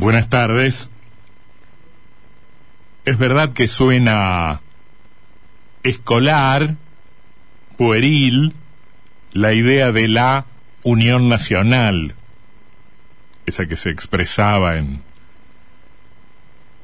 Buenas 0.00 0.30
tardes. 0.30 0.90
Es 3.04 3.18
verdad 3.18 3.52
que 3.52 3.68
suena 3.68 4.62
escolar, 5.82 6.76
pueril, 7.76 8.54
la 9.32 9.52
idea 9.52 9.92
de 9.92 10.08
la 10.08 10.46
unión 10.84 11.28
nacional, 11.28 12.14
esa 13.44 13.66
que 13.66 13.76
se 13.76 13.90
expresaba 13.90 14.78
en, 14.78 15.02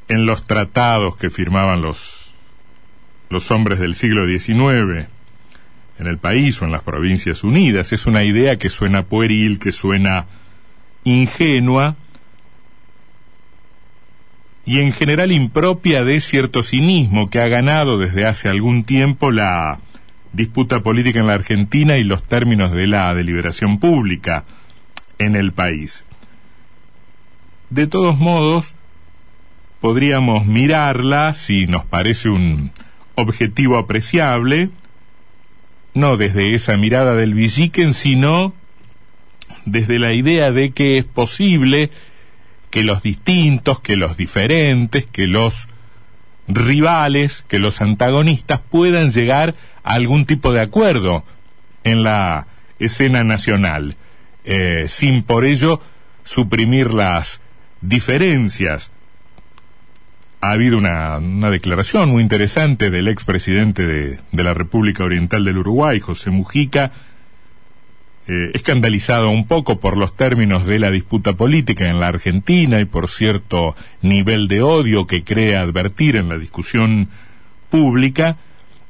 en 0.08 0.26
los 0.26 0.44
tratados 0.44 1.16
que 1.16 1.30
firmaban 1.30 1.80
los, 1.80 2.34
los 3.30 3.50
hombres 3.50 3.78
del 3.78 3.94
siglo 3.94 4.26
XIX 4.28 5.08
en 5.98 6.06
el 6.06 6.18
país 6.18 6.60
o 6.60 6.66
en 6.66 6.72
las 6.72 6.82
provincias 6.82 7.44
unidas. 7.44 7.94
Es 7.94 8.04
una 8.04 8.24
idea 8.24 8.56
que 8.56 8.68
suena 8.68 9.04
pueril, 9.04 9.58
que 9.58 9.72
suena 9.72 10.26
ingenua, 11.04 11.96
y 14.66 14.80
en 14.80 14.92
general 14.92 15.30
impropia 15.30 16.04
de 16.04 16.20
cierto 16.20 16.64
cinismo 16.64 17.30
que 17.30 17.40
ha 17.40 17.46
ganado 17.46 17.98
desde 17.98 18.26
hace 18.26 18.48
algún 18.48 18.82
tiempo 18.82 19.30
la 19.30 19.78
disputa 20.32 20.80
política 20.80 21.20
en 21.20 21.28
la 21.28 21.34
Argentina 21.34 21.96
y 21.96 22.04
los 22.04 22.24
términos 22.24 22.72
de 22.72 22.88
la 22.88 23.14
deliberación 23.14 23.78
pública 23.78 24.44
en 25.18 25.36
el 25.36 25.52
país. 25.52 26.04
De 27.70 27.86
todos 27.86 28.18
modos, 28.18 28.74
podríamos 29.80 30.46
mirarla, 30.46 31.32
si 31.34 31.66
nos 31.66 31.84
parece 31.84 32.28
un 32.28 32.72
objetivo 33.14 33.78
apreciable, 33.78 34.70
no 35.94 36.16
desde 36.16 36.54
esa 36.54 36.76
mirada 36.76 37.14
del 37.14 37.34
Villiquen, 37.34 37.94
sino 37.94 38.52
desde 39.64 40.00
la 40.00 40.12
idea 40.12 40.50
de 40.50 40.70
que 40.70 40.98
es 40.98 41.04
posible 41.04 41.90
que 42.70 42.82
los 42.82 43.02
distintos, 43.02 43.80
que 43.80 43.96
los 43.96 44.16
diferentes, 44.16 45.06
que 45.06 45.26
los 45.26 45.68
rivales, 46.48 47.44
que 47.48 47.58
los 47.58 47.80
antagonistas 47.80 48.60
puedan 48.70 49.10
llegar 49.10 49.54
a 49.82 49.94
algún 49.94 50.24
tipo 50.26 50.52
de 50.52 50.60
acuerdo 50.60 51.24
en 51.84 52.02
la 52.02 52.46
escena 52.78 53.24
nacional, 53.24 53.96
eh, 54.44 54.86
sin 54.88 55.22
por 55.22 55.44
ello 55.44 55.80
suprimir 56.24 56.92
las 56.92 57.40
diferencias. 57.80 58.90
Ha 60.40 60.50
habido 60.50 60.78
una, 60.78 61.18
declaración 61.50 62.10
muy 62.10 62.22
interesante 62.22 62.90
del 62.90 63.08
expresidente 63.08 63.86
de, 63.86 64.20
de 64.30 64.44
la 64.44 64.54
República 64.54 65.04
Oriental 65.04 65.44
del 65.44 65.58
Uruguay, 65.58 65.98
José 65.98 66.30
Mujica, 66.30 66.92
eh, 68.28 68.50
escandalizado 68.54 69.30
un 69.30 69.46
poco 69.46 69.78
por 69.78 69.96
los 69.96 70.16
términos 70.16 70.66
de 70.66 70.78
la 70.78 70.90
disputa 70.90 71.34
política 71.34 71.88
en 71.88 72.00
la 72.00 72.08
Argentina 72.08 72.80
y 72.80 72.84
por 72.84 73.08
cierto 73.08 73.76
nivel 74.02 74.48
de 74.48 74.62
odio 74.62 75.06
que 75.06 75.22
cree 75.22 75.56
advertir 75.56 76.16
en 76.16 76.28
la 76.28 76.38
discusión 76.38 77.08
pública, 77.70 78.38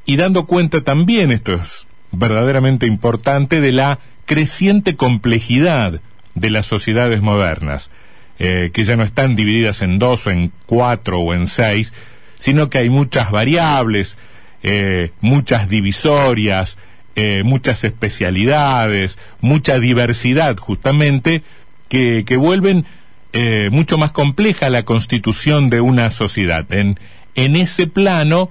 y 0.07 0.17
dando 0.17 0.47
cuenta 0.47 0.83
también, 0.83 1.33
esto 1.33 1.55
es 1.55 1.87
verdaderamente 2.13 2.87
importante, 2.87 3.61
de 3.61 3.73
la 3.73 3.99
creciente 4.25 4.97
complejidad 4.97 6.01
de 6.35 6.51
las 6.51 6.67
sociedades 6.67 7.21
modernas, 7.21 7.91
eh, 8.39 8.71
que 8.73 8.85
ya 8.85 8.97
no 8.97 9.03
están 9.03 9.35
divididas 9.35 9.83
en 9.83 9.99
dos 9.99 10.27
o 10.27 10.31
en 10.31 10.53
cuatro 10.67 11.21
o 11.21 11.35
en 11.35 11.49
seis, 11.49 11.93
sino 12.39 12.71
que 12.71 12.79
hay 12.79 12.91
muchas 12.91 13.31
variables, 13.31 14.17
eh, 14.63 15.11
muchas 15.21 15.69
divisorias, 15.69 16.79
eh, 17.17 17.43
muchas 17.45 17.83
especialidades, 17.83 19.19
mucha 19.41 19.79
diversidad 19.79 20.57
justamente, 20.59 21.43
que, 21.89 22.25
que 22.27 22.37
vuelven 22.37 22.85
eh, 23.33 23.71
mucho 23.71 23.97
más 23.97 24.13
compleja 24.13 24.69
la 24.69 24.85
constitución 24.85 25.71
de 25.71 25.81
una 25.81 26.11
sociedad. 26.11 26.71
En, 26.71 27.01
en 27.35 27.57
ese 27.57 27.87
plano, 27.87 28.51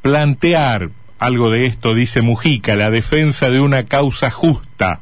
plantear 0.00 0.90
algo 1.18 1.50
de 1.50 1.66
esto, 1.66 1.94
dice 1.94 2.22
Mujica, 2.22 2.74
la 2.74 2.90
defensa 2.90 3.50
de 3.50 3.60
una 3.60 3.84
causa 3.84 4.30
justa, 4.30 5.00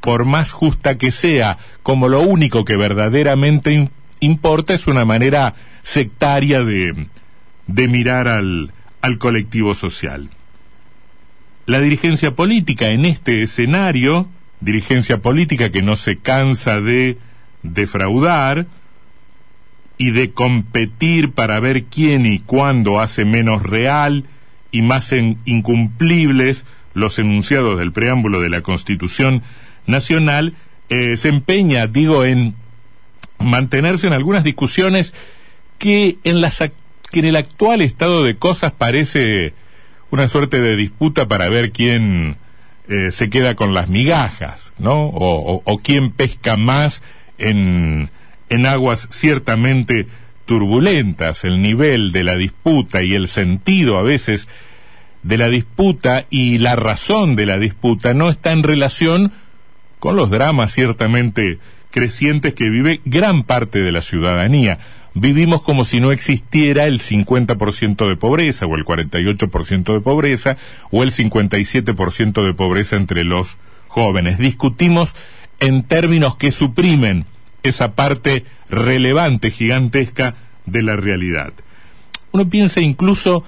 por 0.00 0.26
más 0.26 0.52
justa 0.52 0.98
que 0.98 1.10
sea, 1.10 1.56
como 1.82 2.08
lo 2.08 2.20
único 2.20 2.64
que 2.66 2.76
verdaderamente 2.76 3.90
importa 4.20 4.74
es 4.74 4.86
una 4.86 5.06
manera 5.06 5.54
sectaria 5.82 6.62
de, 6.62 7.06
de 7.66 7.88
mirar 7.88 8.28
al, 8.28 8.72
al 9.00 9.18
colectivo 9.18 9.74
social 9.74 10.28
la 11.68 11.82
dirigencia 11.82 12.34
política 12.34 12.88
en 12.88 13.04
este 13.04 13.42
escenario, 13.42 14.26
dirigencia 14.60 15.18
política 15.18 15.70
que 15.70 15.82
no 15.82 15.96
se 15.96 16.16
cansa 16.16 16.80
de 16.80 17.18
defraudar 17.62 18.66
y 19.98 20.12
de 20.12 20.30
competir 20.30 21.32
para 21.32 21.60
ver 21.60 21.84
quién 21.84 22.24
y 22.24 22.38
cuándo 22.38 23.00
hace 23.00 23.26
menos 23.26 23.64
real 23.64 24.24
y 24.70 24.80
más 24.80 25.12
incumplibles 25.12 26.64
los 26.94 27.18
enunciados 27.18 27.78
del 27.78 27.92
preámbulo 27.92 28.40
de 28.40 28.48
la 28.48 28.62
Constitución 28.62 29.42
Nacional, 29.86 30.54
eh, 30.88 31.18
se 31.18 31.28
empeña, 31.28 31.86
digo, 31.86 32.24
en 32.24 32.54
mantenerse 33.38 34.06
en 34.06 34.14
algunas 34.14 34.42
discusiones 34.42 35.12
que 35.76 36.16
en, 36.24 36.40
las, 36.40 36.60
que 37.10 37.18
en 37.18 37.26
el 37.26 37.36
actual 37.36 37.82
estado 37.82 38.24
de 38.24 38.36
cosas 38.38 38.72
parece 38.72 39.52
una 40.10 40.28
suerte 40.28 40.60
de 40.60 40.76
disputa 40.76 41.28
para 41.28 41.48
ver 41.48 41.72
quién 41.72 42.36
eh, 42.88 43.10
se 43.10 43.28
queda 43.28 43.54
con 43.54 43.74
las 43.74 43.88
migajas, 43.88 44.72
¿no? 44.78 45.06
O, 45.06 45.62
o, 45.64 45.78
quién 45.78 46.10
pesca 46.10 46.56
más 46.56 47.02
en, 47.36 48.10
en 48.48 48.66
aguas 48.66 49.08
ciertamente 49.10 50.06
turbulentas. 50.46 51.44
El 51.44 51.60
nivel 51.60 52.12
de 52.12 52.24
la 52.24 52.36
disputa 52.36 53.02
y 53.02 53.14
el 53.14 53.28
sentido 53.28 53.98
a 53.98 54.02
veces 54.02 54.48
de 55.22 55.36
la 55.36 55.48
disputa 55.48 56.24
y 56.30 56.58
la 56.58 56.76
razón 56.76 57.36
de 57.36 57.46
la 57.46 57.58
disputa 57.58 58.14
no 58.14 58.30
está 58.30 58.52
en 58.52 58.62
relación 58.62 59.32
con 59.98 60.16
los 60.16 60.30
dramas 60.30 60.72
ciertamente 60.72 61.58
crecientes 61.90 62.54
que 62.54 62.70
vive 62.70 63.00
gran 63.04 63.42
parte 63.42 63.80
de 63.80 63.92
la 63.92 64.00
ciudadanía 64.00 64.78
vivimos 65.20 65.62
como 65.62 65.84
si 65.84 66.00
no 66.00 66.12
existiera 66.12 66.86
el 66.86 67.00
50% 67.00 68.08
de 68.08 68.16
pobreza 68.16 68.66
o 68.66 68.74
el 68.76 68.84
48% 68.84 69.92
de 69.92 70.00
pobreza 70.00 70.56
o 70.90 71.02
el 71.02 71.12
57% 71.12 72.44
de 72.44 72.54
pobreza 72.54 72.96
entre 72.96 73.24
los 73.24 73.56
jóvenes. 73.88 74.38
Discutimos 74.38 75.14
en 75.60 75.82
términos 75.82 76.36
que 76.36 76.50
suprimen 76.50 77.26
esa 77.62 77.92
parte 77.92 78.44
relevante, 78.68 79.50
gigantesca 79.50 80.34
de 80.66 80.82
la 80.82 80.96
realidad. 80.96 81.52
Uno 82.32 82.48
piensa 82.48 82.80
incluso 82.80 83.44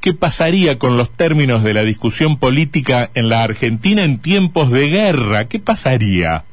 qué 0.00 0.14
pasaría 0.14 0.78
con 0.78 0.96
los 0.96 1.10
términos 1.10 1.62
de 1.62 1.74
la 1.74 1.82
discusión 1.82 2.38
política 2.38 3.10
en 3.14 3.28
la 3.28 3.42
Argentina 3.42 4.02
en 4.02 4.18
tiempos 4.18 4.70
de 4.70 4.88
guerra. 4.88 5.48
¿Qué 5.48 5.58
pasaría? 5.58 6.44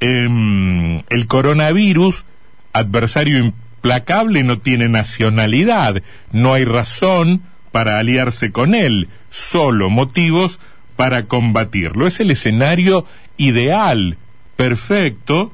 Em, 0.00 0.98
el 1.10 1.26
coronavirus 1.28 2.24
adversario 2.72 3.38
implacable 3.38 4.42
no 4.42 4.58
tiene 4.58 4.88
nacionalidad, 4.88 6.02
no 6.32 6.54
hay 6.54 6.64
razón 6.64 7.42
para 7.70 7.98
aliarse 7.98 8.52
con 8.52 8.74
él, 8.74 9.08
solo 9.30 9.90
motivos 9.90 10.60
para 10.96 11.26
combatirlo. 11.26 12.06
Es 12.06 12.20
el 12.20 12.30
escenario 12.30 13.06
ideal, 13.36 14.18
perfecto, 14.56 15.52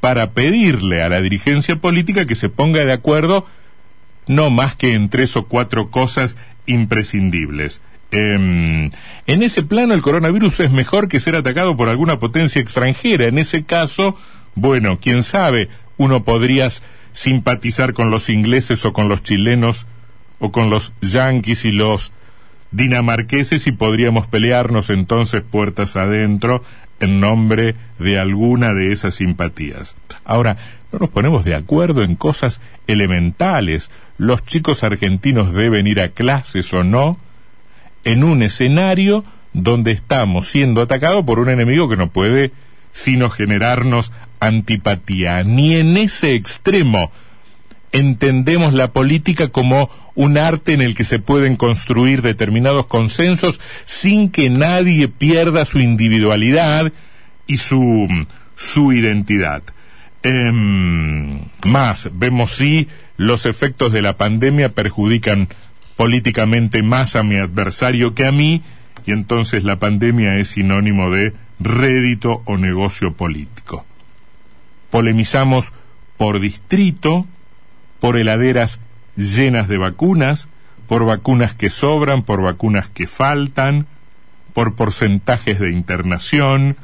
para 0.00 0.32
pedirle 0.32 1.02
a 1.02 1.08
la 1.08 1.20
dirigencia 1.20 1.76
política 1.76 2.26
que 2.26 2.34
se 2.34 2.48
ponga 2.48 2.84
de 2.84 2.92
acuerdo 2.92 3.46
no 4.26 4.50
más 4.50 4.76
que 4.76 4.94
en 4.94 5.08
tres 5.08 5.36
o 5.36 5.46
cuatro 5.46 5.90
cosas 5.90 6.36
imprescindibles. 6.66 7.80
Em, 8.12 8.90
en 9.26 9.42
ese 9.42 9.62
plano 9.62 9.94
el 9.94 10.02
coronavirus 10.02 10.60
es 10.60 10.70
mejor 10.70 11.08
que 11.08 11.20
ser 11.20 11.36
atacado 11.36 11.76
por 11.76 11.88
alguna 11.88 12.18
potencia 12.18 12.60
extranjera. 12.60 13.26
En 13.26 13.38
ese 13.38 13.64
caso, 13.64 14.16
bueno, 14.54 14.98
quién 15.00 15.22
sabe, 15.22 15.68
uno 16.00 16.24
podría 16.24 16.70
simpatizar 17.12 17.92
con 17.92 18.10
los 18.10 18.30
ingleses 18.30 18.86
o 18.86 18.94
con 18.94 19.10
los 19.10 19.22
chilenos 19.22 19.86
o 20.38 20.50
con 20.50 20.70
los 20.70 20.94
yanquis 21.02 21.66
y 21.66 21.72
los 21.72 22.10
dinamarqueses 22.70 23.66
y 23.66 23.72
podríamos 23.72 24.26
pelearnos 24.26 24.88
entonces 24.88 25.42
puertas 25.42 25.96
adentro 25.96 26.64
en 27.00 27.20
nombre 27.20 27.74
de 27.98 28.18
alguna 28.18 28.72
de 28.72 28.92
esas 28.92 29.16
simpatías. 29.16 29.94
Ahora, 30.24 30.56
no 30.90 31.00
nos 31.00 31.10
ponemos 31.10 31.44
de 31.44 31.54
acuerdo 31.54 32.02
en 32.02 32.14
cosas 32.14 32.62
elementales. 32.86 33.90
Los 34.16 34.42
chicos 34.42 34.82
argentinos 34.82 35.52
deben 35.52 35.86
ir 35.86 36.00
a 36.00 36.08
clases 36.08 36.72
o 36.72 36.82
no 36.82 37.18
en 38.04 38.24
un 38.24 38.42
escenario 38.42 39.22
donde 39.52 39.92
estamos 39.92 40.48
siendo 40.48 40.80
atacados 40.80 41.26
por 41.26 41.40
un 41.40 41.50
enemigo 41.50 41.90
que 41.90 41.98
no 41.98 42.08
puede 42.08 42.52
sino 42.92 43.30
generarnos 43.30 44.12
antipatía. 44.40 45.42
Ni 45.44 45.76
en 45.76 45.96
ese 45.96 46.34
extremo 46.34 47.12
entendemos 47.92 48.72
la 48.72 48.92
política 48.92 49.48
como 49.48 49.90
un 50.14 50.38
arte 50.38 50.72
en 50.72 50.80
el 50.80 50.94
que 50.94 51.04
se 51.04 51.18
pueden 51.18 51.56
construir 51.56 52.22
determinados 52.22 52.86
consensos 52.86 53.60
sin 53.84 54.30
que 54.30 54.50
nadie 54.50 55.08
pierda 55.08 55.64
su 55.64 55.80
individualidad 55.80 56.92
y 57.46 57.56
su, 57.56 58.06
su 58.54 58.92
identidad. 58.92 59.62
Em, 60.22 61.40
más, 61.64 62.10
vemos 62.12 62.52
si 62.52 62.88
los 63.16 63.46
efectos 63.46 63.92
de 63.92 64.02
la 64.02 64.16
pandemia 64.16 64.70
perjudican 64.70 65.48
políticamente 65.96 66.82
más 66.82 67.16
a 67.16 67.22
mi 67.22 67.36
adversario 67.36 68.14
que 68.14 68.26
a 68.26 68.32
mí, 68.32 68.62
y 69.06 69.12
entonces 69.12 69.64
la 69.64 69.78
pandemia 69.78 70.36
es 70.36 70.48
sinónimo 70.48 71.10
de 71.10 71.32
rédito 71.60 72.42
o 72.46 72.56
negocio 72.56 73.14
político. 73.14 73.84
Polemizamos 74.90 75.72
por 76.16 76.40
distrito, 76.40 77.26
por 78.00 78.16
heladeras 78.16 78.80
llenas 79.16 79.68
de 79.68 79.78
vacunas, 79.78 80.48
por 80.88 81.04
vacunas 81.04 81.54
que 81.54 81.70
sobran, 81.70 82.24
por 82.24 82.42
vacunas 82.42 82.88
que 82.88 83.06
faltan, 83.06 83.86
por 84.52 84.74
porcentajes 84.74 85.60
de 85.60 85.70
internación, 85.70 86.76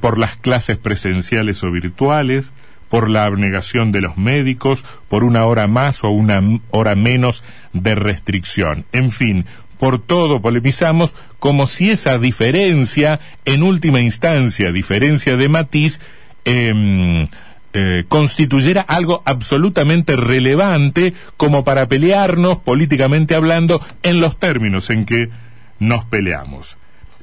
por 0.00 0.18
las 0.18 0.36
clases 0.36 0.78
presenciales 0.78 1.62
o 1.62 1.70
virtuales, 1.70 2.54
por 2.88 3.08
la 3.08 3.24
abnegación 3.24 3.92
de 3.92 4.00
los 4.00 4.16
médicos, 4.16 4.84
por 5.08 5.24
una 5.24 5.44
hora 5.44 5.66
más 5.66 6.04
o 6.04 6.10
una 6.10 6.42
hora 6.70 6.94
menos 6.94 7.42
de 7.72 7.94
restricción. 7.94 8.84
En 8.92 9.10
fin, 9.10 9.46
por 9.82 9.98
todo 9.98 10.40
polemizamos 10.40 11.12
como 11.40 11.66
si 11.66 11.90
esa 11.90 12.16
diferencia, 12.16 13.18
en 13.44 13.64
última 13.64 14.00
instancia, 14.00 14.70
diferencia 14.70 15.36
de 15.36 15.48
matiz, 15.48 16.00
em, 16.44 17.26
eh, 17.72 18.04
constituyera 18.06 18.82
algo 18.82 19.24
absolutamente 19.26 20.14
relevante 20.14 21.14
como 21.36 21.64
para 21.64 21.88
pelearnos 21.88 22.60
políticamente 22.60 23.34
hablando 23.34 23.82
en 24.04 24.20
los 24.20 24.38
términos 24.38 24.88
en 24.88 25.04
que 25.04 25.30
nos 25.80 26.04
peleamos. 26.04 26.76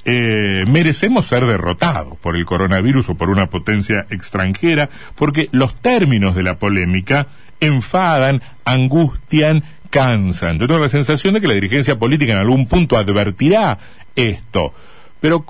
Eh, 0.03 0.65
merecemos 0.67 1.27
ser 1.27 1.45
derrotados 1.45 2.17
por 2.17 2.35
el 2.35 2.45
coronavirus 2.45 3.07
o 3.07 3.15
por 3.15 3.29
una 3.29 3.49
potencia 3.49 4.05
extranjera, 4.09 4.89
porque 5.15 5.47
los 5.53 5.75
términos 5.75 6.35
de 6.35 6.43
la 6.43 6.59
polémica 6.59 7.27
enfadan, 7.61 8.41
angustian, 8.65 9.63
cansan. 9.89 10.59
Yo 10.59 10.67
tengo 10.67 10.79
la 10.79 10.89
sensación 10.89 11.33
de 11.33 11.41
que 11.41 11.47
la 11.47 11.53
dirigencia 11.53 11.97
política 11.97 12.33
en 12.33 12.39
algún 12.39 12.67
punto 12.67 12.97
advertirá 12.97 13.79
esto, 14.15 14.73
pero 15.19 15.45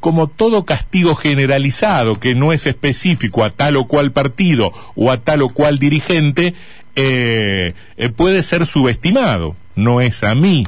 como 0.00 0.28
todo 0.28 0.64
castigo 0.64 1.14
generalizado 1.14 2.18
que 2.18 2.34
no 2.34 2.52
es 2.52 2.66
específico 2.66 3.44
a 3.44 3.50
tal 3.50 3.76
o 3.76 3.86
cual 3.86 4.12
partido 4.12 4.72
o 4.94 5.10
a 5.10 5.18
tal 5.18 5.42
o 5.42 5.50
cual 5.50 5.78
dirigente, 5.78 6.54
eh, 6.94 7.74
eh, 7.96 8.08
puede 8.08 8.42
ser 8.42 8.66
subestimado. 8.66 9.56
No 9.74 10.00
es 10.00 10.24
a 10.24 10.34
mí 10.34 10.64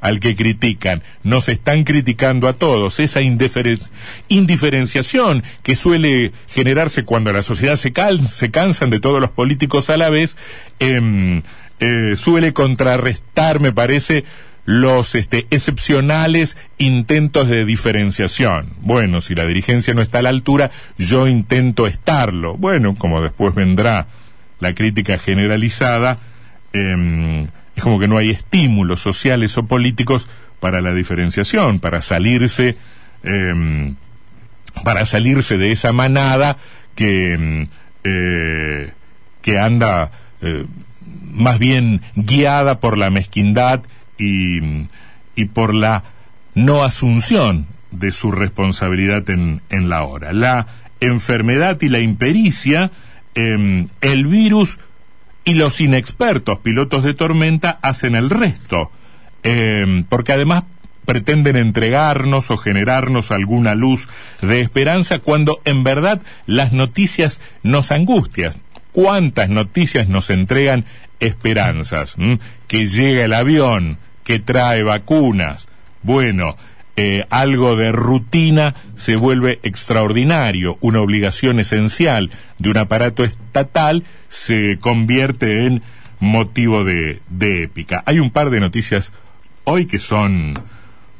al 0.00 0.20
que 0.20 0.36
critican, 0.36 1.02
nos 1.22 1.48
están 1.48 1.84
criticando 1.84 2.48
a 2.48 2.54
todos. 2.54 3.00
Esa 3.00 3.20
indiferenciación 3.20 5.42
que 5.62 5.76
suele 5.76 6.32
generarse 6.48 7.04
cuando 7.04 7.32
la 7.32 7.42
sociedad 7.42 7.76
se, 7.76 7.92
se 8.28 8.50
cansan 8.50 8.90
de 8.90 9.00
todos 9.00 9.20
los 9.20 9.30
políticos 9.30 9.90
a 9.90 9.96
la 9.96 10.10
vez, 10.10 10.36
em, 10.78 11.42
eh, 11.80 12.14
suele 12.16 12.52
contrarrestar, 12.52 13.60
me 13.60 13.72
parece, 13.72 14.24
los 14.64 15.14
este, 15.14 15.46
excepcionales 15.50 16.56
intentos 16.78 17.48
de 17.48 17.64
diferenciación. 17.64 18.74
Bueno, 18.80 19.20
si 19.20 19.34
la 19.34 19.46
dirigencia 19.46 19.94
no 19.94 20.02
está 20.02 20.18
a 20.18 20.22
la 20.22 20.28
altura, 20.28 20.70
yo 20.98 21.26
intento 21.26 21.86
estarlo. 21.86 22.56
Bueno, 22.56 22.94
como 22.96 23.22
después 23.22 23.54
vendrá 23.54 24.06
la 24.60 24.74
crítica 24.74 25.18
generalizada, 25.18 26.18
em, 26.72 27.48
es 27.80 27.84
como 27.84 27.98
que 27.98 28.08
no 28.08 28.18
hay 28.18 28.28
estímulos 28.28 29.00
sociales 29.00 29.56
o 29.56 29.64
políticos 29.64 30.28
para 30.60 30.82
la 30.82 30.92
diferenciación, 30.92 31.80
para 31.80 32.02
salirse, 32.02 32.76
em, 33.22 33.96
para 34.84 35.06
salirse 35.06 35.56
de 35.56 35.72
esa 35.72 35.90
manada 35.90 36.58
que, 36.94 37.32
em, 37.32 37.68
eh, 38.04 38.92
que 39.40 39.58
anda 39.58 40.10
eh, 40.42 40.66
más 41.32 41.58
bien 41.58 42.02
guiada 42.16 42.80
por 42.80 42.98
la 42.98 43.08
mezquindad 43.08 43.82
y, 44.18 44.86
y 45.34 45.44
por 45.46 45.74
la 45.74 46.04
no 46.54 46.82
asunción 46.82 47.66
de 47.90 48.12
su 48.12 48.30
responsabilidad 48.30 49.28
en, 49.30 49.62
en 49.70 49.88
la 49.88 50.02
hora. 50.02 50.32
La 50.34 50.66
enfermedad 51.00 51.80
y 51.80 51.88
la 51.88 52.00
impericia, 52.00 52.90
em, 53.34 53.88
el 54.02 54.26
virus 54.26 54.78
y 55.44 55.54
los 55.54 55.80
inexpertos 55.80 56.58
pilotos 56.58 57.04
de 57.04 57.14
tormenta 57.14 57.78
hacen 57.82 58.14
el 58.14 58.30
resto, 58.30 58.90
em, 59.42 60.04
porque 60.04 60.32
además 60.32 60.64
pretenden 61.04 61.56
entregarnos 61.56 62.50
o 62.50 62.56
generarnos 62.56 63.30
alguna 63.30 63.74
luz 63.74 64.08
de 64.42 64.60
esperanza 64.60 65.18
cuando 65.18 65.60
en 65.64 65.82
verdad 65.82 66.22
las 66.46 66.72
noticias 66.72 67.40
nos 67.62 67.90
angustian. 67.90 68.54
¿Cuántas 68.92 69.48
noticias 69.48 70.08
nos 70.08 70.30
entregan 70.30 70.84
esperanzas? 71.20 72.16
Que 72.66 72.86
llega 72.86 73.24
el 73.24 73.34
avión, 73.34 73.98
que 74.24 74.38
trae 74.38 74.82
vacunas. 74.82 75.68
Bueno, 76.02 76.56
eh, 76.96 77.24
algo 77.30 77.76
de 77.76 77.92
rutina 77.92 78.74
se 78.96 79.16
vuelve 79.16 79.60
extraordinario, 79.62 80.78
una 80.80 81.00
obligación 81.00 81.60
esencial 81.60 82.30
de 82.58 82.70
un 82.70 82.76
aparato 82.76 83.24
estatal 83.24 84.04
se 84.28 84.78
convierte 84.80 85.66
en 85.66 85.82
motivo 86.18 86.84
de, 86.84 87.22
de 87.28 87.64
épica. 87.64 88.02
Hay 88.06 88.18
un 88.18 88.30
par 88.30 88.50
de 88.50 88.60
noticias 88.60 89.12
hoy 89.64 89.86
que 89.86 89.98
son 89.98 90.54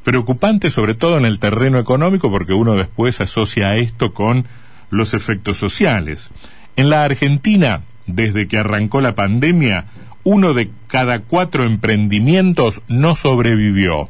preocupantes, 0.03 0.73
sobre 0.73 0.93
todo 0.93 1.17
en 1.17 1.25
el 1.25 1.39
terreno 1.39 1.79
económico, 1.79 2.29
porque 2.29 2.53
uno 2.53 2.75
después 2.75 3.21
asocia 3.21 3.75
esto 3.75 4.13
con 4.13 4.45
los 4.89 5.13
efectos 5.13 5.57
sociales. 5.57 6.31
En 6.75 6.89
la 6.89 7.03
Argentina, 7.03 7.83
desde 8.07 8.47
que 8.47 8.57
arrancó 8.57 9.01
la 9.01 9.15
pandemia, 9.15 9.85
uno 10.23 10.53
de 10.53 10.69
cada 10.87 11.19
cuatro 11.19 11.63
emprendimientos 11.63 12.81
no 12.87 13.15
sobrevivió. 13.15 14.09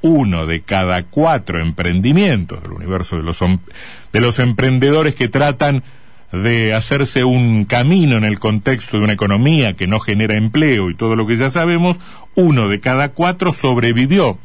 Uno 0.00 0.46
de 0.46 0.62
cada 0.62 1.04
cuatro 1.04 1.60
emprendimientos 1.60 2.62
del 2.62 2.72
universo 2.72 3.16
de 3.16 3.22
los, 3.22 3.40
de 3.40 4.20
los 4.20 4.38
emprendedores 4.38 5.14
que 5.14 5.28
tratan 5.28 5.82
de 6.32 6.74
hacerse 6.74 7.24
un 7.24 7.64
camino 7.64 8.16
en 8.16 8.24
el 8.24 8.38
contexto 8.38 8.98
de 8.98 9.04
una 9.04 9.12
economía 9.14 9.72
que 9.74 9.86
no 9.86 9.98
genera 9.98 10.34
empleo 10.34 10.90
y 10.90 10.94
todo 10.94 11.16
lo 11.16 11.26
que 11.26 11.36
ya 11.36 11.50
sabemos, 11.50 11.98
uno 12.34 12.68
de 12.68 12.80
cada 12.80 13.10
cuatro 13.10 13.52
sobrevivió. 13.52 14.38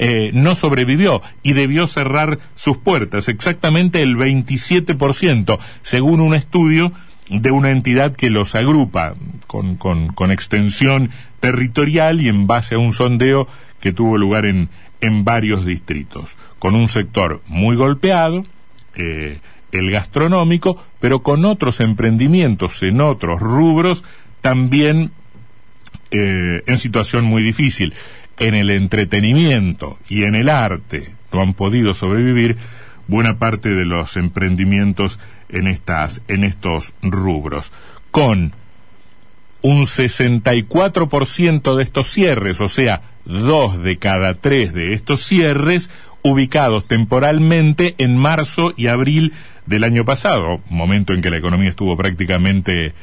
Eh, 0.00 0.30
no 0.32 0.54
sobrevivió 0.54 1.22
y 1.42 1.54
debió 1.54 1.88
cerrar 1.88 2.38
sus 2.54 2.76
puertas, 2.78 3.28
exactamente 3.28 4.00
el 4.00 4.16
27%, 4.16 5.58
según 5.82 6.20
un 6.20 6.34
estudio 6.34 6.92
de 7.30 7.50
una 7.50 7.72
entidad 7.72 8.14
que 8.14 8.30
los 8.30 8.54
agrupa 8.54 9.14
con, 9.48 10.30
extensión 10.30 11.10
territorial 11.40 12.20
y 12.20 12.28
en 12.28 12.46
base 12.46 12.76
a 12.76 12.78
un 12.78 12.92
sondeo 12.92 13.48
que 13.80 13.92
tuvo 13.92 14.18
lugar 14.18 14.46
en, 14.46 14.68
en 15.00 15.24
varios 15.24 15.64
distritos, 15.64 16.36
con 16.58 16.74
un 16.74 16.88
sector 16.88 17.42
muy 17.46 17.76
golpeado, 17.76 18.44
eh, 18.96 19.40
el 19.72 19.90
gastronómico, 19.90 20.82
pero 21.00 21.22
con 21.22 21.44
otros 21.44 21.80
emprendimientos 21.80 22.82
en 22.82 23.00
otros 23.00 23.40
rubros 23.40 24.04
también 24.40 25.12
eh, 26.10 26.62
en 26.66 26.78
situación 26.78 27.24
muy 27.24 27.42
difícil. 27.42 27.94
En 28.38 28.54
el 28.54 28.70
entretenimiento 28.70 29.98
y 30.08 30.22
en 30.22 30.34
el 30.36 30.48
arte 30.48 31.14
no 31.32 31.42
han 31.42 31.54
podido 31.54 31.92
sobrevivir 31.94 32.56
buena 33.08 33.38
parte 33.38 33.70
de 33.70 33.84
los 33.84 34.16
emprendimientos 34.16 35.18
en, 35.48 35.66
estas, 35.66 36.22
en 36.28 36.44
estos 36.44 36.92
rubros, 37.02 37.72
con 38.10 38.52
un 39.62 39.82
64% 39.82 41.76
de 41.76 41.82
estos 41.82 42.06
cierres, 42.08 42.60
o 42.60 42.68
sea, 42.68 43.02
dos 43.28 43.80
de 43.80 43.98
cada 43.98 44.34
tres 44.34 44.72
de 44.72 44.94
estos 44.94 45.22
cierres, 45.22 45.90
ubicados 46.22 46.86
temporalmente 46.86 47.94
en 47.98 48.16
marzo 48.16 48.72
y 48.76 48.88
abril 48.88 49.32
del 49.66 49.84
año 49.84 50.04
pasado, 50.04 50.60
momento 50.68 51.12
en 51.12 51.20
que 51.20 51.30
la 51.30 51.36
economía 51.36 51.68
estuvo 51.68 51.96
prácticamente 51.96 52.94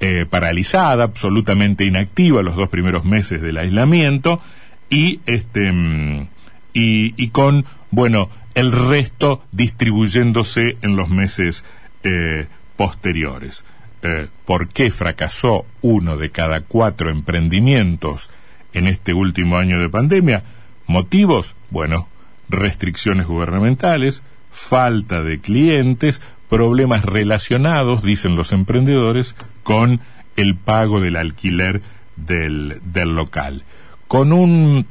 eh, 0.00 0.26
paralizada, 0.28 1.04
absolutamente 1.04 1.84
inactiva 1.84 2.42
los 2.42 2.56
dos 2.56 2.70
primeros 2.70 3.04
meses 3.04 3.42
del 3.42 3.58
aislamiento, 3.58 4.40
y 4.88 5.20
este 5.26 5.70
mm, 5.70 6.28
y, 6.72 7.28
con 7.28 7.66
bueno 7.90 8.30
el 8.54 8.72
resto 8.72 9.44
distribuyéndose 9.52 10.78
en 10.82 10.96
los 10.96 11.08
meses 11.08 11.64
eh, 12.02 12.46
posteriores. 12.76 13.64
Eh, 14.02 14.28
¿Por 14.46 14.68
qué 14.68 14.90
fracasó 14.90 15.66
uno 15.82 16.16
de 16.16 16.30
cada 16.30 16.62
cuatro 16.62 17.10
emprendimientos 17.10 18.30
en 18.72 18.86
este 18.86 19.14
último 19.14 19.58
año 19.58 19.78
de 19.78 19.88
pandemia? 19.88 20.44
¿Motivos? 20.86 21.54
Bueno, 21.70 22.08
restricciones 22.48 23.26
gubernamentales, 23.26 24.22
falta 24.50 25.22
de 25.22 25.40
clientes, 25.40 26.20
problemas 26.48 27.04
relacionados, 27.04 28.02
dicen 28.02 28.36
los 28.36 28.52
emprendedores, 28.52 29.36
con 29.62 30.00
el 30.36 30.56
pago 30.56 31.00
del 31.00 31.16
alquiler 31.16 31.82
del, 32.16 32.80
del 32.84 33.14
local. 33.14 33.64
Con 34.08 34.32
un, 34.32 34.86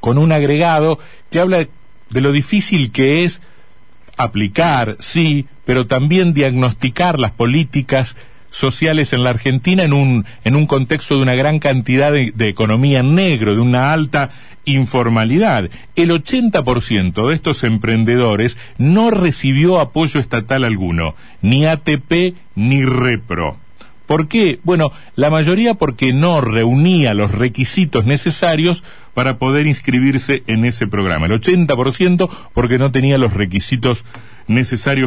con 0.00 0.18
un 0.18 0.32
agregado 0.32 0.98
que 1.30 1.40
habla 1.40 1.66
de 2.10 2.20
lo 2.20 2.32
difícil 2.32 2.92
que 2.92 3.24
es 3.24 3.42
aplicar, 4.16 4.96
sí, 5.00 5.46
pero 5.64 5.86
también 5.86 6.34
diagnosticar 6.34 7.18
las 7.18 7.32
políticas 7.32 8.16
sociales 8.50 9.12
en 9.12 9.24
la 9.24 9.30
Argentina 9.30 9.82
en 9.82 9.92
un, 9.92 10.26
en 10.44 10.56
un 10.56 10.66
contexto 10.66 11.16
de 11.16 11.22
una 11.22 11.34
gran 11.34 11.58
cantidad 11.58 12.12
de, 12.12 12.48
economía 12.48 13.02
negro, 13.02 13.54
de 13.54 13.60
una 13.60 13.92
alta 13.92 14.30
informalidad. 14.64 15.70
El 15.96 16.10
80% 16.10 17.28
de 17.28 17.34
estos 17.34 17.64
emprendedores 17.64 18.58
no 18.78 19.10
recibió 19.10 19.80
apoyo 19.80 20.20
estatal 20.20 20.64
alguno, 20.64 21.14
ni 21.42 21.66
ATP 21.66 22.34
ni 22.54 22.84
Repro. 22.84 23.58
¿Por 24.06 24.26
qué? 24.26 24.58
Bueno, 24.64 24.90
la 25.14 25.30
mayoría 25.30 25.74
porque 25.74 26.12
no 26.12 26.40
reunía 26.40 27.14
los 27.14 27.30
requisitos 27.30 28.06
necesarios 28.06 28.82
para 29.14 29.38
poder 29.38 29.68
inscribirse 29.68 30.42
en 30.48 30.64
ese 30.64 30.88
programa. 30.88 31.26
El 31.26 31.40
80% 31.40 32.28
porque 32.52 32.78
no 32.78 32.90
tenía 32.90 33.18
los 33.18 33.34
requisitos 33.34 33.98
necesarios 33.98 34.29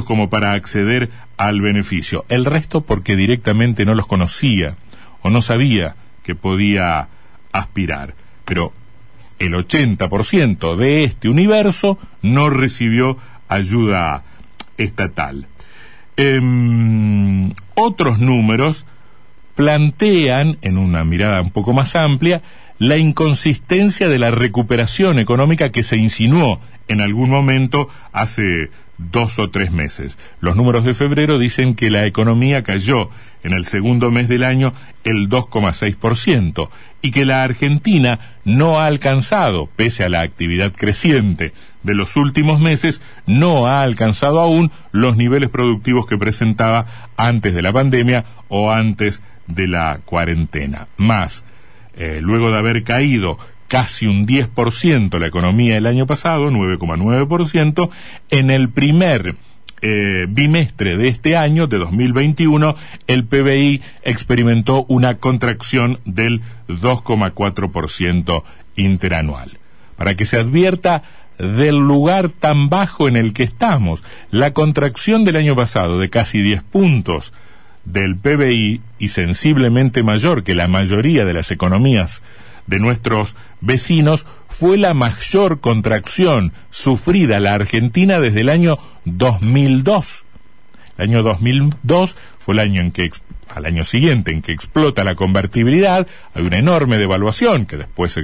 como 0.06 0.30
para 0.30 0.54
acceder 0.54 1.10
al 1.38 1.62
beneficio. 1.62 2.26
El 2.30 2.46
resto 2.46 2.82
porque 2.82 3.16
directamente 3.16 3.86
no 3.86 3.96
los 3.96 4.08
conocía 4.08 4.78
o 5.22 5.30
no 5.30 5.42
sabía 5.42 5.96
que 6.24 6.36
podía 6.36 7.10
aspirar. 7.52 8.16
Pero 8.46 8.74
el 9.40 9.54
80% 9.54 10.76
de 10.76 11.04
este 11.04 11.30
universo 11.30 12.00
no 12.22 12.50
recibió 12.50 13.18
ayuda 13.50 14.24
estatal. 14.78 15.48
Eh, 16.16 17.52
otros 17.76 18.20
números 18.20 18.86
plantean, 19.56 20.58
en 20.62 20.78
una 20.78 21.04
mirada 21.04 21.42
un 21.42 21.52
poco 21.52 21.74
más 21.74 21.96
amplia, 21.96 22.42
la 22.80 22.98
inconsistencia 22.98 24.08
de 24.08 24.20
la 24.20 24.32
recuperación 24.32 25.20
económica 25.20 25.70
que 25.70 25.84
se 25.84 25.98
insinuó 25.98 26.60
en 26.88 27.02
algún 27.02 27.30
momento 27.30 27.88
hace 28.12 28.72
dos 28.98 29.40
o 29.40 29.50
tres 29.50 29.72
meses. 29.72 30.18
Los 30.40 30.56
números 30.56 30.86
de 30.86 30.94
febrero 30.94 31.40
dicen 31.40 31.76
que 31.76 31.90
la 31.90 32.06
economía 32.06 32.64
cayó 32.64 33.10
en 33.44 33.54
el 33.54 33.66
segundo 33.66 34.12
mes 34.12 34.28
del 34.28 34.44
año 34.44 34.74
el 35.04 35.30
2,6% 35.30 36.70
y 37.02 37.12
que 37.12 37.26
la 37.26 37.44
Argentina 37.44 38.20
no 38.46 38.80
ha 38.80 38.86
alcanzado, 38.86 39.70
pese 39.76 40.04
a 40.04 40.10
la 40.10 40.22
actividad 40.22 40.72
creciente 40.74 41.54
de 41.84 41.96
los 41.96 42.16
últimos 42.16 42.60
meses, 42.60 43.02
no 43.26 43.68
ha 43.68 43.82
alcanzado 43.82 44.40
aún 44.40 44.72
los 44.92 45.18
niveles 45.18 45.50
productivos 45.50 46.06
que 46.06 46.18
presentaba 46.18 46.86
antes 47.18 47.54
de 47.54 47.62
la 47.62 47.74
pandemia 47.74 48.26
o 48.48 48.72
antes 48.72 49.22
de 49.48 49.68
la 49.68 50.00
cuarentena. 50.06 50.88
Más, 50.96 51.44
eh, 51.96 52.20
luego 52.22 52.52
de 52.52 52.58
haber 52.58 52.84
caído 52.84 53.38
casi 53.68 54.08
un 54.08 54.28
10% 54.28 55.20
la 55.20 55.28
economía 55.28 55.78
el 55.78 55.88
año 55.88 56.06
pasado, 56.06 56.50
9,9%, 56.50 57.90
en 58.30 58.52
el 58.52 58.70
primer 58.70 59.36
eh, 59.82 60.28
bimestre 60.30 60.96
de 60.96 61.10
este 61.10 61.36
año, 61.36 61.68
de 61.68 61.78
2021, 61.78 62.76
el 63.08 63.26
PBI 63.26 63.82
experimentó 64.04 64.86
una 64.88 65.18
contracción 65.18 66.00
del 66.06 66.42
2,4% 66.70 68.44
interanual. 68.76 69.60
Para 69.98 70.16
que 70.16 70.26
se 70.26 70.38
advierta 70.38 71.04
del 71.38 71.76
lugar 71.76 72.30
tan 72.30 72.70
bajo 72.70 73.08
en 73.08 73.18
el 73.18 73.34
que 73.34 73.44
estamos, 73.44 74.04
la 74.32 74.54
contracción 74.54 75.26
del 75.26 75.36
año 75.36 75.56
pasado 75.56 76.00
de 76.00 76.10
casi 76.10 76.42
10 76.42 76.64
puntos 76.64 77.34
del 77.84 78.16
PBI 78.16 78.82
y 79.00 79.08
sensiblemente 79.10 80.04
mayor 80.04 80.44
que 80.44 80.56
la 80.56 80.68
mayoría 80.68 81.26
de 81.26 81.34
las 81.34 81.52
economías 81.52 82.24
de 82.68 82.80
nuestros 82.80 83.36
vecinos 83.62 84.26
fue 84.48 84.78
la 84.78 84.94
mayor 84.94 85.60
contracción 85.60 86.54
sufrida 86.70 87.40
la 87.40 87.54
Argentina 87.54 88.20
desde 88.20 88.42
el 88.42 88.50
año 88.50 88.78
2002. 89.06 90.26
El 90.98 91.10
año 91.10 91.24
2002 91.24 92.16
fue 92.40 92.54
el 92.54 92.60
año 92.60 92.82
en 92.82 92.92
que 92.92 93.10
al 93.54 93.66
año 93.66 93.84
siguiente 93.84 94.32
en 94.32 94.42
que 94.42 94.52
explota 94.52 95.04
la 95.04 95.16
convertibilidad, 95.16 96.08
hay 96.34 96.44
una 96.44 96.58
enorme 96.58 96.98
devaluación 96.98 97.66
que 97.66 97.78
después 97.78 98.20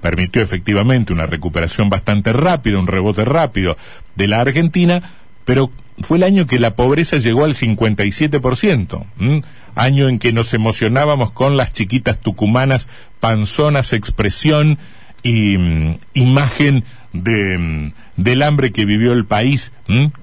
permitió 0.00 0.42
efectivamente 0.42 1.12
una 1.12 1.26
recuperación 1.26 1.88
bastante 1.88 2.32
rápida, 2.32 2.78
un 2.78 2.86
rebote 2.86 3.24
rápido 3.24 3.76
de 4.14 4.28
la 4.28 4.40
Argentina, 4.40 5.02
pero 5.44 5.70
fue 6.00 6.16
el 6.16 6.22
año 6.22 6.46
que 6.46 6.58
la 6.58 6.74
pobreza 6.76 7.18
llegó 7.18 7.44
al 7.44 7.54
57%, 7.54 9.42
año 9.74 10.08
en 10.08 10.18
que 10.18 10.32
nos 10.32 10.54
emocionábamos 10.54 11.32
con 11.32 11.56
las 11.56 11.72
chiquitas 11.72 12.20
tucumanas, 12.20 12.88
panzonas, 13.20 13.92
expresión 13.92 14.78
y 15.22 15.58
mm, 15.58 15.98
imagen 16.14 16.84
de, 17.12 17.58
mm, 17.58 17.92
del 18.16 18.42
hambre 18.42 18.72
que 18.72 18.84
vivió 18.84 19.12
el 19.12 19.26
país 19.26 19.72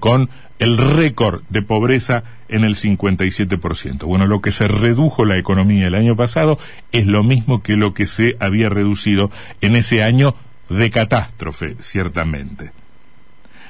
con 0.00 0.30
el 0.58 0.76
récord 0.76 1.42
de 1.50 1.62
pobreza 1.62 2.24
en 2.48 2.64
el 2.64 2.76
57%. 2.76 4.06
Bueno, 4.06 4.26
lo 4.26 4.40
que 4.40 4.50
se 4.50 4.66
redujo 4.66 5.24
la 5.24 5.38
economía 5.38 5.86
el 5.86 5.94
año 5.94 6.16
pasado 6.16 6.58
es 6.92 7.06
lo 7.06 7.22
mismo 7.22 7.62
que 7.62 7.76
lo 7.76 7.94
que 7.94 8.06
se 8.06 8.36
había 8.40 8.68
reducido 8.68 9.30
en 9.60 9.76
ese 9.76 10.02
año 10.02 10.34
de 10.68 10.90
catástrofe, 10.90 11.76
ciertamente. 11.80 12.72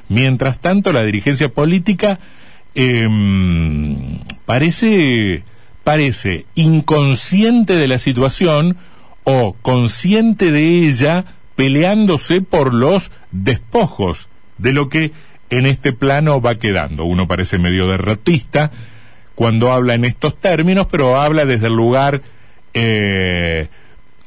Mientras 0.09 0.61
tanto, 0.61 0.93
la 0.93 1.05
dirigencia 1.05 1.51
política 1.51 2.19
em, 2.75 4.21
parece, 4.47 5.45
parece 5.89 6.45
inconsciente 6.55 7.77
de 7.77 7.89
la 7.89 7.99
situación 7.99 8.77
o 9.25 9.57
consciente 9.63 10.53
de 10.53 10.87
ella 10.87 11.25
peleándose 11.55 12.43
por 12.43 12.75
los 12.75 13.11
despojos 13.33 14.29
de 14.59 14.75
lo 14.75 14.91
que 14.91 15.13
en 15.49 15.65
este 15.65 15.95
plano 15.95 16.43
va 16.43 16.57
quedando. 16.57 17.05
Uno 17.05 17.27
parece 17.27 17.57
medio 17.57 17.89
derrotista 17.89 18.71
cuando 19.35 19.73
habla 19.73 19.95
en 19.95 20.05
estos 20.05 20.39
términos, 20.39 20.89
pero 20.91 21.19
habla 21.19 21.47
desde 21.47 21.69
el 21.69 21.73
lugar 21.73 22.21
eh, 22.75 23.69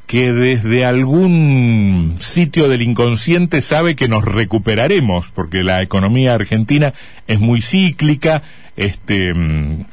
que 0.08 0.34
desde 0.34 0.84
algún 0.84 2.16
sitio 2.18 2.70
del 2.70 2.82
inconsciente 2.82 3.62
sabe 3.62 3.96
que 3.96 4.08
nos 4.08 4.26
recuperaremos, 4.26 5.30
porque 5.30 5.62
la 5.62 5.84
economía 5.84 6.34
argentina 6.34 6.96
es 7.28 7.40
muy 7.40 7.62
cíclica, 7.62 8.42
este 8.76 9.36
mm, 9.36 9.86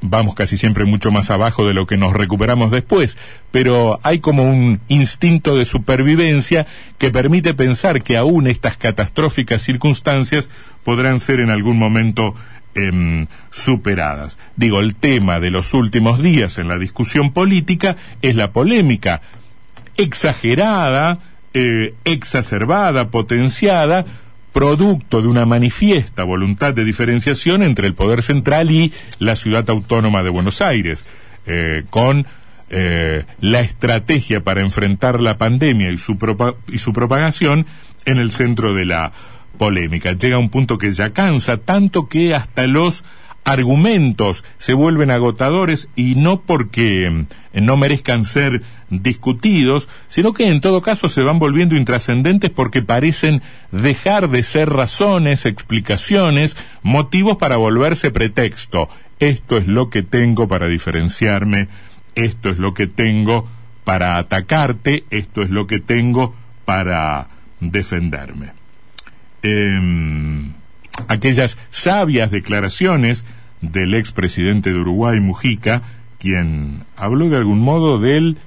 vamos 0.00 0.34
casi 0.34 0.56
siempre 0.56 0.84
mucho 0.84 1.10
más 1.10 1.30
abajo 1.30 1.66
de 1.66 1.74
lo 1.74 1.86
que 1.86 1.96
nos 1.96 2.12
recuperamos 2.12 2.70
después, 2.70 3.16
pero 3.50 4.00
hay 4.02 4.20
como 4.20 4.44
un 4.44 4.80
instinto 4.88 5.56
de 5.56 5.64
supervivencia 5.64 6.66
que 6.98 7.10
permite 7.10 7.54
pensar 7.54 8.02
que 8.02 8.16
aún 8.16 8.46
estas 8.46 8.76
catastróficas 8.76 9.62
circunstancias 9.62 10.50
podrán 10.84 11.20
ser 11.20 11.40
en 11.40 11.50
algún 11.50 11.78
momento 11.78 12.34
Em, 12.74 13.26
superadas. 13.50 14.38
Digo, 14.56 14.80
el 14.80 14.94
tema 14.94 15.40
de 15.40 15.50
los 15.50 15.74
últimos 15.74 16.22
días 16.22 16.56
en 16.56 16.68
la 16.68 16.78
discusión 16.78 17.34
política 17.34 17.96
es 18.22 18.34
la 18.34 18.50
polémica 18.52 19.20
exagerada, 19.98 21.18
eh, 21.52 21.92
exacerbada, 22.06 23.10
potenciada, 23.10 24.06
producto 24.52 25.22
de 25.22 25.28
una 25.28 25.46
manifiesta 25.46 26.24
voluntad 26.24 26.74
de 26.74 26.84
diferenciación 26.84 27.62
entre 27.62 27.86
el 27.86 27.94
Poder 27.94 28.22
Central 28.22 28.70
y 28.70 28.92
la 29.18 29.36
Ciudad 29.36 29.68
Autónoma 29.70 30.22
de 30.22 30.30
Buenos 30.30 30.60
Aires, 30.60 31.04
eh, 31.46 31.84
con 31.90 32.26
eh, 32.70 33.24
la 33.40 33.60
estrategia 33.60 34.42
para 34.42 34.60
enfrentar 34.60 35.20
la 35.20 35.36
pandemia 35.36 35.90
y 35.90 35.98
su, 35.98 36.16
y 36.68 36.78
su 36.78 36.92
propagación 36.92 37.66
en 38.04 38.18
el 38.18 38.30
centro 38.30 38.74
de 38.74 38.84
la 38.84 39.12
polémica. 39.58 40.12
Llega 40.12 40.36
a 40.36 40.38
un 40.38 40.50
punto 40.50 40.78
que 40.78 40.92
ya 40.92 41.10
cansa, 41.10 41.58
tanto 41.58 42.08
que 42.08 42.34
hasta 42.34 42.66
los 42.66 43.04
argumentos 43.44 44.44
se 44.58 44.74
vuelven 44.74 45.10
agotadores 45.10 45.88
y 45.96 46.14
no 46.14 46.42
porque 46.42 47.26
eh, 47.52 47.60
no 47.60 47.76
merezcan 47.76 48.24
ser 48.24 48.62
discutidos, 48.90 49.88
sino 50.08 50.32
que 50.32 50.48
en 50.48 50.60
todo 50.60 50.82
caso 50.82 51.08
se 51.08 51.22
van 51.22 51.38
volviendo 51.38 51.76
intrascendentes 51.76 52.50
porque 52.50 52.82
parecen 52.82 53.42
dejar 53.70 54.28
de 54.28 54.42
ser 54.42 54.70
razones, 54.70 55.46
explicaciones, 55.46 56.56
motivos 56.82 57.36
para 57.36 57.56
volverse 57.56 58.10
pretexto. 58.10 58.88
Esto 59.18 59.56
es 59.56 59.66
lo 59.66 59.90
que 59.90 60.02
tengo 60.02 60.48
para 60.48 60.66
diferenciarme, 60.66 61.68
esto 62.14 62.50
es 62.50 62.58
lo 62.58 62.74
que 62.74 62.86
tengo 62.86 63.48
para 63.84 64.18
atacarte, 64.18 65.04
esto 65.10 65.42
es 65.42 65.50
lo 65.50 65.66
que 65.66 65.80
tengo 65.80 66.34
para 66.64 67.28
defenderme 67.60 68.62
eh, 69.42 70.52
aquellas 71.08 71.58
sabias 71.70 72.30
declaraciones 72.30 73.24
del 73.60 73.94
expresidente 73.94 74.70
de 74.70 74.78
Uruguay, 74.78 75.20
Mujica, 75.20 75.82
quien 76.18 76.84
habló 76.96 77.28
de 77.28 77.36
algún 77.36 77.60
modo 77.60 77.98
del 77.98 78.38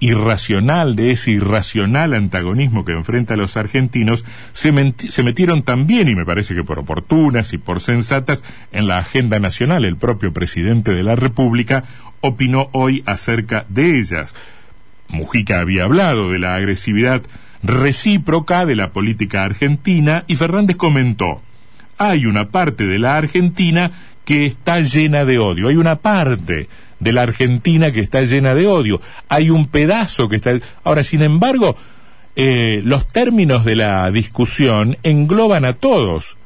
irracional, 0.00 0.96
de 0.96 1.12
ese 1.12 1.30
irracional 1.30 2.12
antagonismo 2.12 2.84
que 2.84 2.92
enfrenta 2.92 3.34
a 3.34 3.36
los 3.36 3.56
argentinos, 3.56 4.24
se, 4.52 4.72
se, 5.08 5.22
metieron 5.22 5.62
también, 5.62 6.08
y 6.08 6.14
me 6.14 6.26
parece 6.26 6.54
que 6.54 6.64
por 6.64 6.78
oportunas 6.78 7.52
y 7.52 7.58
por 7.58 7.80
sensatas, 7.80 8.44
en 8.72 8.86
la 8.86 8.98
agenda 8.98 9.38
nacional. 9.38 9.84
El 9.84 9.96
propio 9.96 10.32
presidente 10.32 10.92
de 10.92 11.02
la 11.02 11.16
República 11.16 11.84
opinó 12.20 12.68
hoy 12.72 13.02
acerca 13.06 13.64
de 13.68 13.98
ellas. 13.98 14.34
Mujica 15.08 15.60
había 15.60 15.84
hablado 15.84 16.30
de 16.30 16.38
la 16.38 16.54
agresividad 16.54 17.22
recíproca 17.62 18.66
de 18.66 18.76
la 18.76 18.92
política 18.92 19.44
argentina 19.44 20.24
y 20.26 20.36
Fernández 20.36 20.76
comentó, 20.76 21.40
hay 21.98 22.26
una 22.26 22.48
parte 22.48 22.84
de 22.84 22.98
la 22.98 23.16
Argentina 23.16 23.92
que 24.24 24.46
está 24.46 24.80
llena 24.80 25.24
de 25.24 25.38
odio. 25.38 25.68
Hay 25.68 25.76
una 25.76 25.96
parte 25.96 26.68
de 27.00 27.12
la 27.12 27.22
Argentina 27.22 27.92
que 27.92 28.00
está 28.00 28.22
llena 28.22 28.54
de 28.54 28.66
odio. 28.66 29.00
Hay 29.28 29.50
un 29.50 29.68
pedazo 29.68 30.28
que 30.28 30.36
está... 30.36 30.52
Ahora, 30.82 31.04
sin 31.04 31.22
embargo, 31.22 31.76
eh, 32.36 32.80
los 32.84 33.06
términos 33.06 33.64
de 33.64 33.76
la 33.76 34.10
discusión 34.10 34.96
engloban 35.02 35.64
a 35.64 35.74
todos. 35.74 36.36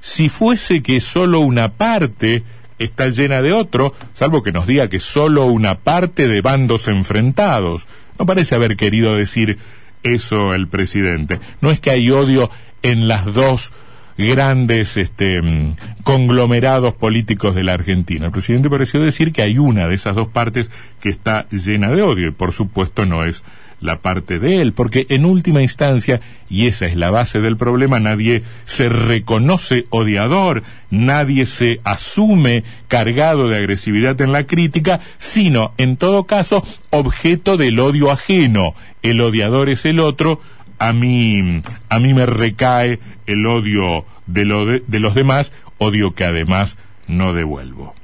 Si 0.00 0.28
fuese 0.28 0.82
que 0.82 1.00
solo 1.00 1.40
una 1.40 1.72
parte 1.72 2.44
está 2.78 3.08
llena 3.08 3.42
de 3.42 3.52
otro, 3.52 3.94
salvo 4.12 4.42
que 4.42 4.52
nos 4.52 4.66
diga 4.66 4.88
que 4.88 5.00
solo 5.00 5.46
una 5.46 5.78
parte 5.78 6.28
de 6.28 6.42
bandos 6.42 6.88
enfrentados. 6.88 7.86
No 8.18 8.26
parece 8.26 8.54
haber 8.54 8.76
querido 8.76 9.16
decir 9.16 9.58
eso 10.02 10.54
el 10.54 10.68
presidente. 10.68 11.40
No 11.60 11.70
es 11.70 11.80
que 11.80 11.90
hay 11.90 12.10
odio 12.10 12.50
en 12.82 13.08
las 13.08 13.24
dos 13.24 13.72
grandes 14.16 14.96
este, 14.96 15.42
mm, 15.42 15.76
conglomerados 16.02 16.94
políticos 16.94 17.54
de 17.54 17.64
la 17.64 17.74
Argentina. 17.74 18.26
El 18.26 18.32
presidente 18.32 18.70
pareció 18.70 19.00
decir 19.00 19.32
que 19.32 19.42
hay 19.42 19.58
una 19.58 19.88
de 19.88 19.94
esas 19.94 20.14
dos 20.14 20.28
partes 20.28 20.70
que 21.00 21.08
está 21.08 21.46
llena 21.50 21.90
de 21.90 22.02
odio 22.02 22.28
y 22.28 22.32
por 22.32 22.52
supuesto 22.52 23.06
no 23.06 23.24
es 23.24 23.42
la 23.80 24.00
parte 24.00 24.38
de 24.38 24.62
él, 24.62 24.72
porque 24.72 25.06
en 25.10 25.24
última 25.24 25.60
instancia, 25.60 26.20
y 26.48 26.66
esa 26.66 26.86
es 26.86 26.96
la 26.96 27.10
base 27.10 27.40
del 27.40 27.56
problema, 27.56 28.00
nadie 28.00 28.42
se 28.64 28.88
reconoce 28.88 29.84
odiador, 29.90 30.62
nadie 30.90 31.44
se 31.46 31.80
asume 31.84 32.64
cargado 32.88 33.48
de 33.48 33.58
agresividad 33.58 34.20
en 34.22 34.32
la 34.32 34.46
crítica, 34.46 35.00
sino, 35.18 35.72
en 35.76 35.96
todo 35.96 36.24
caso, 36.24 36.64
objeto 36.90 37.56
del 37.56 37.78
odio 37.78 38.10
ajeno. 38.10 38.74
El 39.02 39.20
odiador 39.20 39.68
es 39.68 39.84
el 39.84 40.00
otro, 40.00 40.40
a 40.78 40.92
mí, 40.92 41.62
a 41.88 41.98
mí 41.98 42.14
me 42.14 42.26
recae 42.26 43.00
el 43.26 43.46
odio 43.46 44.04
de, 44.26 44.44
lo 44.44 44.66
de, 44.66 45.00
los 45.00 45.14
demás, 45.14 45.52
odio 45.78 46.14
que 46.14 46.24
además 46.24 46.76
no 47.06 47.32
devuelvo. 47.32 47.94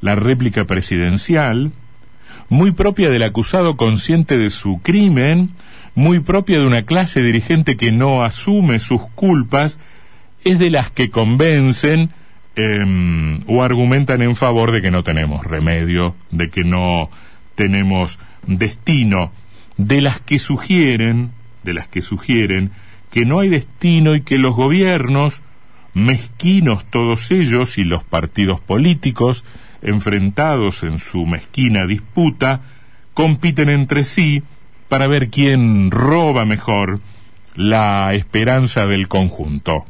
La 0.00 0.14
réplica 0.14 0.64
presidencial, 0.64 1.72
muy 2.48 2.72
propia 2.72 3.10
del 3.10 3.22
acusado 3.22 3.76
consciente 3.76 4.38
de 4.38 4.50
su 4.50 4.80
crimen, 4.82 5.50
muy 5.94 6.20
propia 6.20 6.58
de 6.58 6.66
una 6.66 6.82
clase 6.82 7.22
dirigente 7.22 7.76
que 7.76 7.92
no 7.92 8.22
asume 8.22 8.80
sus 8.80 9.02
culpas, 9.14 9.80
es 10.44 10.58
de 10.58 10.70
las 10.70 10.90
que 10.90 11.10
convencen 11.10 12.10
eh, 12.56 13.40
o 13.46 13.62
argumentan 13.62 14.22
en 14.22 14.36
favor 14.36 14.72
de 14.72 14.82
que 14.82 14.90
no 14.90 15.02
tenemos 15.02 15.44
remedio, 15.44 16.14
de 16.30 16.50
que 16.50 16.64
no 16.64 17.10
tenemos 17.54 18.18
destino, 18.46 19.32
de 19.76 20.00
las 20.02 20.20
que 20.20 20.38
sugieren 20.38 21.32
de 21.64 21.74
las 21.74 21.88
que 21.88 22.02
sugieren 22.02 22.70
que 23.10 23.24
no 23.24 23.40
hay 23.40 23.48
destino 23.48 24.14
y 24.16 24.22
que 24.22 24.38
los 24.38 24.56
gobiernos, 24.56 25.42
mezquinos 25.94 26.84
todos 26.90 27.30
ellos 27.30 27.78
y 27.78 27.84
los 27.84 28.02
partidos 28.02 28.60
políticos, 28.60 29.44
enfrentados 29.82 30.82
en 30.82 30.98
su 30.98 31.24
mezquina 31.24 31.86
disputa, 31.86 32.62
compiten 33.14 33.68
entre 33.68 34.04
sí 34.04 34.42
para 34.88 35.06
ver 35.06 35.30
quién 35.30 35.90
roba 35.90 36.44
mejor 36.44 37.00
la 37.54 38.14
esperanza 38.14 38.86
del 38.86 39.06
conjunto. 39.06 39.86